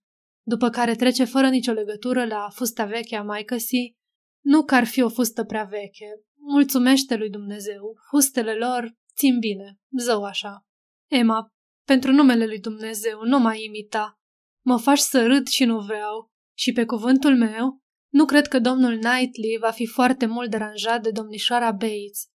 [0.47, 3.97] După care trece fără nicio legătură la fusta veche a maicăsii,
[4.45, 6.07] nu că ar fi o fustă prea veche.
[6.41, 7.97] Mulțumește lui Dumnezeu.
[8.09, 9.79] Fustele lor țin bine.
[9.99, 10.67] Zău așa.
[11.11, 11.53] Emma,
[11.93, 14.19] pentru numele lui Dumnezeu, nu mai imita.
[14.65, 16.31] Mă faci să râd și nu vreau.
[16.59, 21.11] Și pe cuvântul meu, nu cred că domnul Knightley va fi foarte mult deranjat de
[21.11, 22.27] domnișoara Bates.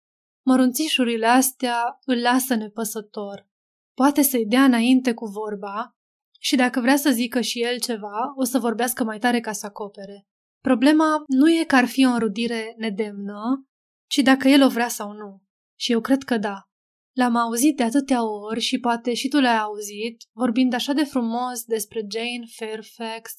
[0.46, 3.48] Mărunțișurile astea îl lasă nepăsător.
[3.94, 5.96] Poate să-i dea înainte cu vorba
[6.40, 9.66] și dacă vrea să zică și el ceva, o să vorbească mai tare ca să
[9.66, 10.26] acopere.
[10.60, 13.66] Problema nu e că ar fi o înrudire nedemnă,
[14.06, 15.42] ci dacă el o vrea sau nu.
[15.78, 16.71] Și eu cred că da.
[17.12, 21.64] L-am auzit de atâtea ori și poate și tu l-ai auzit, vorbind așa de frumos
[21.64, 23.32] despre Jane Fairfax.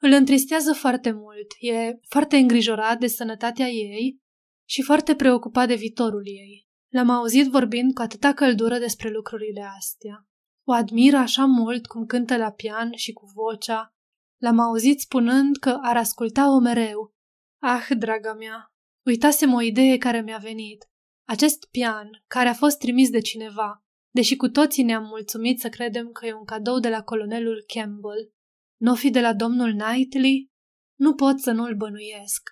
[0.00, 4.20] Îl întristează foarte mult, e foarte îngrijorat de sănătatea ei
[4.68, 6.66] și foarte preocupat de viitorul ei.
[6.92, 10.26] L-am auzit vorbind cu atâta căldură despre lucrurile astea.
[10.66, 13.94] O admiră așa mult cum cântă la pian și cu vocea.
[14.40, 17.14] L-am auzit spunând că ar asculta-o mereu.
[17.62, 18.72] Ah, draga mea,
[19.06, 20.90] uitasem o idee care mi-a venit.
[21.32, 26.10] Acest pian, care a fost trimis de cineva, deși cu toții ne-am mulțumit să credem
[26.10, 28.32] că e un cadou de la colonelul Campbell,
[28.80, 30.50] nu fi de la domnul Knightley?
[30.98, 32.42] Nu pot să nu-l bănuiesc.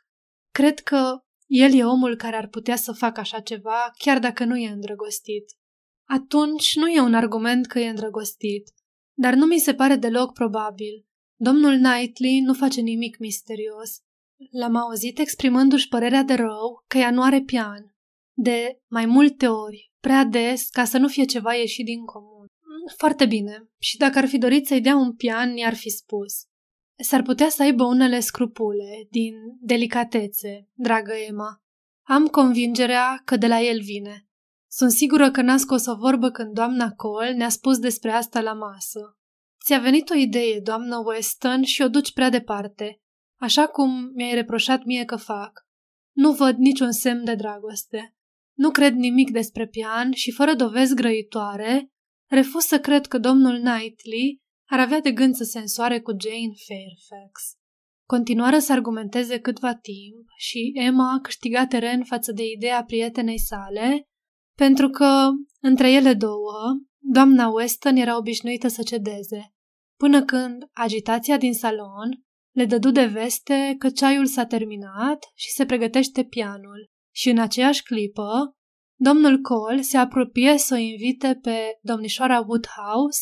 [0.55, 4.57] Cred că el e omul care ar putea să facă așa ceva, chiar dacă nu
[4.57, 5.45] e îndrăgostit.
[6.09, 8.71] Atunci nu e un argument că e îndrăgostit,
[9.19, 11.07] dar nu mi se pare deloc probabil.
[11.37, 13.99] Domnul Knightley nu face nimic misterios.
[14.51, 17.95] L-am auzit exprimându-și părerea de rău că ea nu are pian.
[18.33, 22.47] De mai multe ori, prea des, ca să nu fie ceva ieșit din comun.
[22.97, 23.69] Foarte bine.
[23.79, 26.33] Și dacă ar fi dorit să-i dea un pian, i-ar fi spus.
[27.03, 31.63] S-ar putea să aibă unele scrupule, din delicatețe, dragă Emma.
[32.07, 34.29] Am convingerea că de la el vine.
[34.71, 38.53] Sunt sigură că n-a scos o vorbă când doamna Cole ne-a spus despre asta la
[38.53, 39.19] masă.
[39.65, 43.01] Ți-a venit o idee, doamnă Weston, și o duci prea departe,
[43.41, 45.67] așa cum mi-ai reproșat mie că fac.
[46.13, 48.15] Nu văd niciun semn de dragoste.
[48.61, 51.89] Nu cred nimic despre pian și, fără dovezi grăitoare,
[52.31, 56.53] refuz să cred că domnul Knightley ar avea de gând să se însoare cu Jane
[56.67, 57.41] Fairfax.
[58.07, 64.03] Continuară să argumenteze câtva timp și Emma a câștigat teren față de ideea prietenei sale,
[64.57, 65.29] pentru că,
[65.61, 66.61] între ele două,
[66.99, 69.53] doamna Weston era obișnuită să cedeze,
[69.99, 72.25] până când agitația din salon
[72.57, 76.91] le dădu de veste că ceaiul s-a terminat și se pregătește pianul.
[77.11, 78.57] Și în aceeași clipă,
[78.99, 83.21] domnul Cole se apropie să o invite pe domnișoara Woodhouse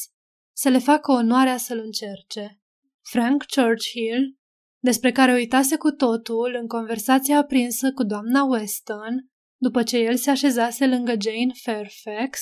[0.57, 2.61] să le facă onoarea să-l încerce.
[3.03, 4.37] Frank Churchill,
[4.83, 9.29] despre care uitase cu totul în conversația aprinsă cu doamna Weston,
[9.61, 12.41] după ce el se așezase lângă Jane Fairfax,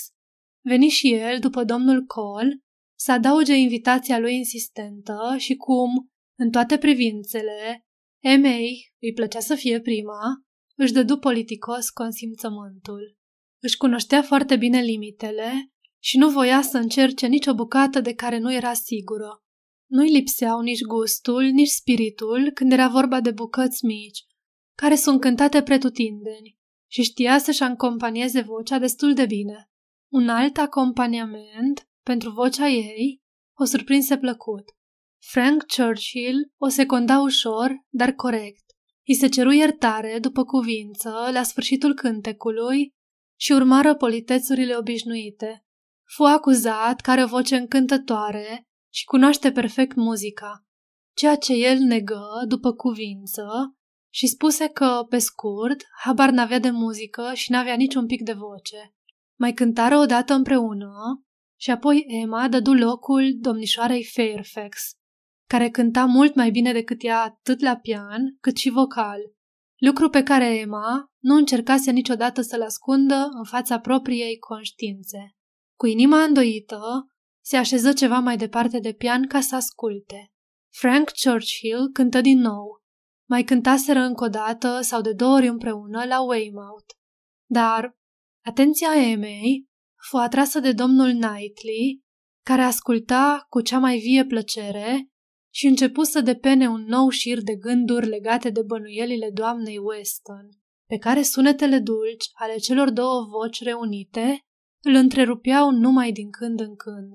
[0.64, 2.61] veni și el, după domnul Cole,
[2.98, 7.87] să adauge invitația lui insistentă și cum, în toate privințele,
[8.24, 10.21] Emei îi plăcea să fie prima,
[10.77, 13.16] își dădu politicos consimțământul.
[13.62, 15.72] Își cunoștea foarte bine limitele
[16.02, 19.42] și nu voia să încerce nicio bucată de care nu era sigură.
[19.87, 24.24] Nu-i lipseau nici gustul, nici spiritul când era vorba de bucăți mici,
[24.74, 26.58] care sunt cântate pretutindeni
[26.90, 29.70] și știa să-și acompanieze vocea destul de bine.
[30.12, 33.22] Un alt acompaniament pentru vocea ei
[33.58, 34.64] o surprinse plăcut.
[35.22, 38.65] Frank Churchill o secunda ușor, dar corect.
[39.09, 42.88] I se ceru iertare, după cuvință, la sfârșitul cântecului
[43.38, 45.65] și urmară politețurile obișnuite.
[46.04, 50.67] Fu acuzat că are o voce încântătoare și cunoaște perfect muzica.
[51.17, 53.46] ceea ce el negă după cuvință
[54.13, 58.94] și spuse că, pe scurt, habar n-avea de muzică și n-avea niciun pic de voce.
[59.38, 60.92] Mai cântară odată împreună
[61.61, 64.96] și apoi Emma dădu locul domnișoarei Fairfax,
[65.49, 69.19] care cânta mult mai bine decât ea atât la pian cât și vocal,
[69.77, 75.37] lucru pe care Emma nu încercase niciodată să-l ascundă în fața propriei conștiințe.
[75.79, 76.81] Cu inima îndoită,
[77.44, 80.31] se așeză ceva mai departe de pian ca să asculte.
[80.73, 82.83] Frank Churchill cântă din nou.
[83.29, 86.94] Mai cântaseră încă o dată sau de două ori împreună la Weymouth.
[87.51, 87.97] Dar
[88.44, 89.67] atenția Emei
[90.09, 92.03] fu atrasă de domnul Knightley,
[92.44, 95.11] care asculta cu cea mai vie plăcere
[95.57, 100.48] și începu să depene un nou șir de gânduri legate de bănuielile doamnei Weston,
[100.88, 104.38] pe care sunetele dulci ale celor două voci reunite
[104.83, 107.13] îl întrerupeau numai din când în când.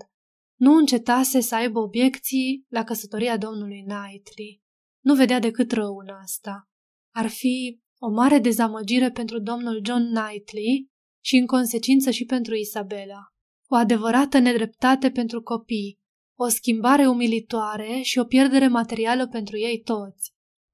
[0.59, 4.61] Nu încetase să aibă obiecții la căsătoria domnului Knightley.
[5.03, 6.69] Nu vedea decât rău în asta.
[7.15, 10.89] Ar fi o mare dezamăgire pentru domnul John Knightley
[11.23, 13.21] și în consecință și pentru Isabela.
[13.69, 16.00] O adevărată nedreptate pentru copii,
[16.37, 20.31] o schimbare umilitoare și o pierdere materială pentru ei toți.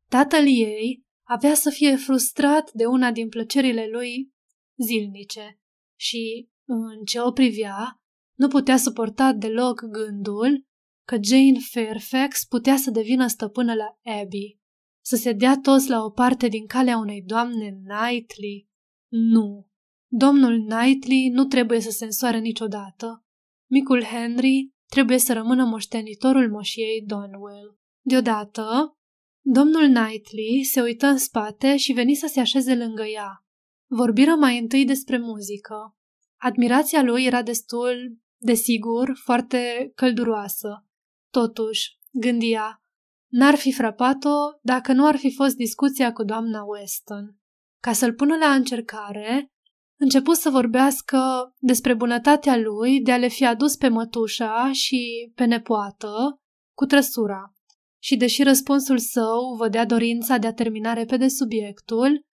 [0.09, 4.31] Tatăl ei avea să fie frustrat de una din plăcerile lui
[4.75, 5.59] zilnice
[5.99, 8.01] și, în ce o privea,
[8.37, 10.65] nu putea suporta deloc gândul
[11.07, 14.59] că Jane Fairfax putea să devină stăpână la Abby,
[15.05, 18.67] să se dea toți la o parte din calea unei doamne Knightley.
[19.11, 19.67] Nu,
[20.11, 23.25] domnul Knightley nu trebuie să se însoare niciodată.
[23.69, 27.77] Micul Henry trebuie să rămână moștenitorul moșiei Donwell.
[28.01, 28.97] Deodată,
[29.41, 33.45] domnul Knightley se uită în spate și veni să se așeze lângă ea.
[33.89, 35.95] Vorbiră mai întâi despre muzică.
[36.37, 40.85] Admirația lui era destul, desigur, foarte călduroasă.
[41.31, 42.81] Totuși, gândia,
[43.27, 47.35] n-ar fi frapat-o dacă nu ar fi fost discuția cu doamna Weston.
[47.81, 49.51] Ca să-l pună la încercare,
[49.99, 51.19] început să vorbească
[51.57, 56.41] despre bunătatea lui de a le fi adus pe mătușa și pe nepoată
[56.73, 57.51] cu trăsura.
[57.99, 62.25] Și deși răspunsul său vădea dorința de a termina repede subiectul,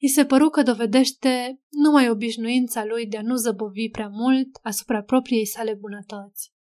[0.00, 5.02] îi se păru că dovedește numai obișnuința lui de a nu zăbovi prea mult asupra
[5.02, 6.52] propriei sale bunătăți.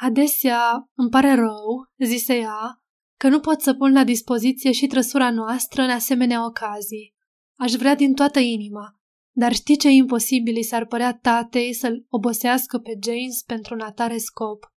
[0.00, 2.82] Adesea îmi pare rău, zise ea,
[3.18, 7.14] că nu pot să pun la dispoziție și trăsura noastră în asemenea ocazii.
[7.58, 8.95] Aș vrea din toată inima,
[9.38, 14.72] dar știi ce imposibil s-ar părea tatei să-l obosească pe James pentru un atare scop?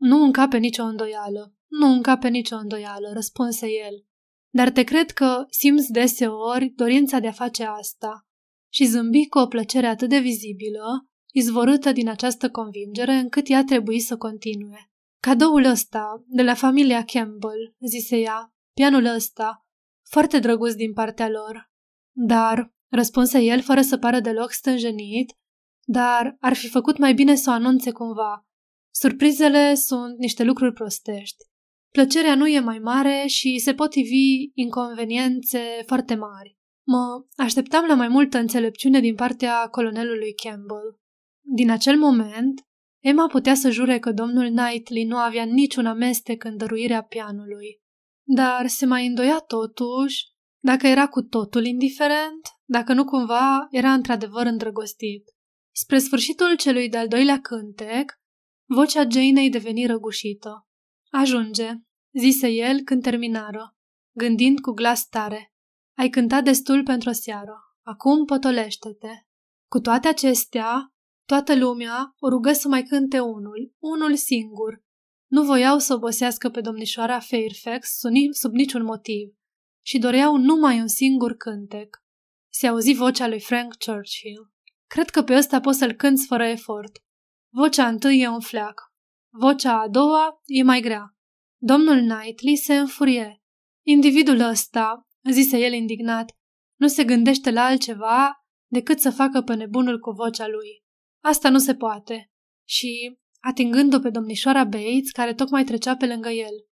[0.00, 4.06] Nu încape nicio îndoială, nu încape nicio îndoială, răspunse el.
[4.50, 8.26] Dar te cred că simți deseori dorința de a face asta.
[8.72, 14.00] Și zâmbi cu o plăcere atât de vizibilă, izvorâtă din această convingere, încât ea trebuie
[14.00, 14.90] să continue.
[15.20, 19.66] Cadoul ăsta, de la familia Campbell, zise ea, pianul ăsta,
[20.10, 21.72] foarte drăguț din partea lor.
[22.16, 25.32] Dar Răspunse el fără să pară deloc stânjenit,
[25.86, 28.46] dar ar fi făcut mai bine să o anunțe cumva.
[28.94, 31.44] Surprizele sunt niște lucruri prostești.
[31.92, 36.56] Plăcerea nu e mai mare și se pot ivi inconveniențe foarte mari.
[36.86, 41.00] Mă așteptam la mai multă înțelepciune din partea colonelului Campbell.
[41.54, 42.60] Din acel moment,
[43.02, 47.80] Emma putea să jure că domnul Knightley nu avea niciun amestec în dăruirea pianului.
[48.26, 50.33] Dar se mai îndoia totuși
[50.64, 55.24] dacă era cu totul indiferent dacă nu cumva era într-adevăr îndrăgostit.
[55.74, 58.12] Spre sfârșitul celui de-al doilea cântec,
[58.68, 60.68] vocea Janei deveni răgușită.
[61.10, 61.70] Ajunge,
[62.18, 63.76] zise el când terminară,
[64.16, 65.52] gândind cu glas tare.
[65.96, 67.54] Ai cântat destul pentru o seară.
[67.82, 69.12] Acum potolește-te.
[69.70, 70.94] Cu toate acestea,
[71.24, 74.82] toată lumea o rugă să mai cânte unul, unul singur.
[75.30, 77.88] Nu voiau să obosească pe domnișoara Fairfax
[78.32, 79.34] sub niciun motiv
[79.86, 82.02] și doreau numai un singur cântec.
[82.52, 84.52] Se auzi vocea lui Frank Churchill.
[84.86, 86.92] Cred că pe ăsta poți să-l cânți fără efort.
[87.52, 88.92] Vocea întâi e un fleac.
[89.32, 91.16] Vocea a doua e mai grea.
[91.60, 93.42] Domnul Knightley se înfurie.
[93.86, 96.30] Individul ăsta, zise el indignat,
[96.80, 100.84] nu se gândește la altceva decât să facă pe nebunul cu vocea lui.
[101.22, 102.30] Asta nu se poate.
[102.68, 106.66] Și, atingându-o pe domnișoara Bates, care tocmai trecea pe lângă el,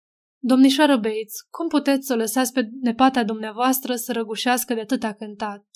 [0.45, 5.67] Domnișoară Bates, cum puteți să o lăsați pe nepata dumneavoastră să răgușească de atâta cântat?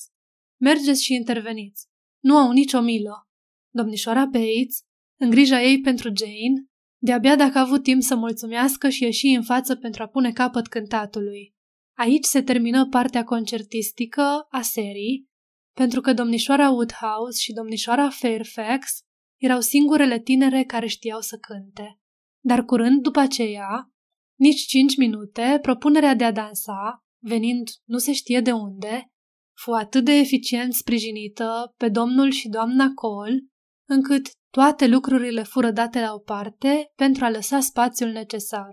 [0.61, 1.87] Mergeți și interveniți.
[2.23, 3.29] Nu au nicio milă.
[3.75, 4.81] Domnișoara Bates,
[5.21, 6.67] în grija ei pentru Jane,
[7.03, 10.67] de-abia dacă a avut timp să mulțumească și ieși în față pentru a pune capăt
[10.67, 11.55] cântatului.
[11.97, 15.29] Aici se termină partea concertistică a serii,
[15.75, 19.01] pentru că domnișoara Woodhouse și domnișoara Fairfax
[19.41, 22.01] erau singurele tinere care știau să cânte.
[22.45, 23.91] Dar curând după aceea,
[24.39, 29.11] nici cinci minute, propunerea de a dansa, venind nu se știe de unde,
[29.57, 33.45] fu atât de eficient sprijinită pe domnul și doamna Cole,
[33.89, 38.71] încât toate lucrurile fură date la o parte pentru a lăsa spațiul necesar.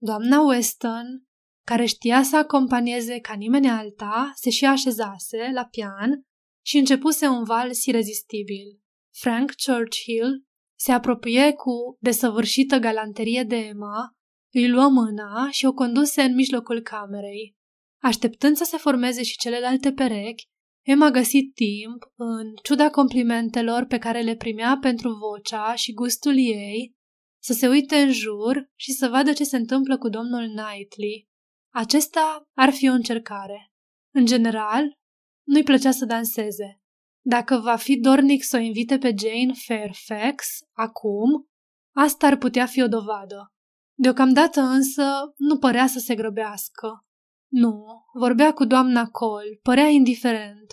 [0.00, 1.26] Doamna Weston,
[1.66, 6.22] care știa să acompanieze ca nimeni alta, se și așezase la pian
[6.64, 8.80] și începuse un vals irezistibil.
[9.14, 10.44] Frank Churchill
[10.78, 14.15] se apropie cu desăvârșită galanterie de Emma,
[14.58, 17.56] îi luă mâna și o conduse în mijlocul camerei.
[18.02, 20.44] Așteptând să se formeze și celelalte perechi,
[20.86, 26.36] Emma a găsit timp, în ciuda complimentelor pe care le primea pentru vocea și gustul
[26.36, 26.94] ei,
[27.42, 31.28] să se uite în jur și să vadă ce se întâmplă cu domnul Knightley.
[31.74, 33.72] Acesta ar fi o încercare.
[34.14, 34.98] În general,
[35.46, 36.80] nu-i plăcea să danseze.
[37.24, 41.48] Dacă va fi dornic să o invite pe Jane Fairfax acum,
[41.94, 43.55] asta ar putea fi o dovadă.
[43.98, 45.02] Deocamdată însă
[45.36, 47.06] nu părea să se grăbească.
[47.52, 47.84] Nu,
[48.14, 50.66] vorbea cu doamna Cole, părea indiferent.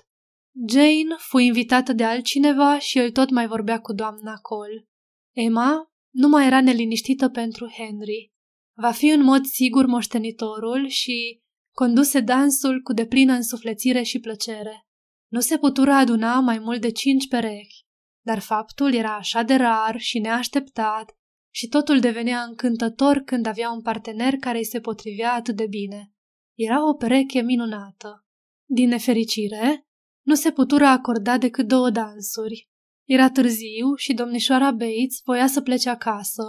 [0.70, 4.88] Jane fu invitată de altcineva și el tot mai vorbea cu doamna Cole.
[5.36, 8.32] Emma nu mai era neliniștită pentru Henry.
[8.78, 11.42] Va fi în mod sigur moștenitorul și
[11.76, 14.88] conduse dansul cu deplină însuflețire și plăcere.
[15.32, 17.86] Nu se putura aduna mai mult de cinci perechi,
[18.26, 21.18] dar faptul era așa de rar și neașteptat
[21.56, 26.12] și totul devenea încântător când avea un partener care îi se potrivea atât de bine.
[26.58, 28.26] Era o pereche minunată.
[28.70, 29.88] Din nefericire,
[30.26, 32.70] nu se putura acorda decât două dansuri.
[33.08, 36.44] Era târziu și domnișoara Bates voia să plece acasă,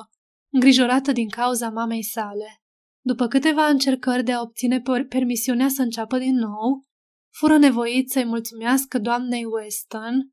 [0.53, 2.63] îngrijorată din cauza mamei sale.
[3.05, 6.87] După câteva încercări de a obține permisiunea să înceapă din nou,
[7.33, 10.31] fură nevoit să-i mulțumească doamnei Weston,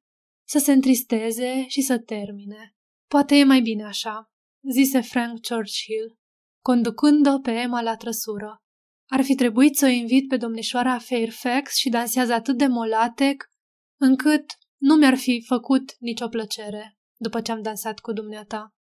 [0.47, 2.75] să se întristeze și să termine.
[3.09, 4.30] Poate e mai bine așa,
[4.69, 6.17] zise Frank Churchill,
[6.63, 8.61] conducând-o pe Emma la trăsură.
[9.09, 13.43] Ar fi trebuit să o invit pe domnișoara Fairfax și dansează atât de molatec,
[13.99, 14.45] încât
[14.77, 18.75] nu mi-ar fi făcut nicio plăcere după ce am dansat cu dumneata.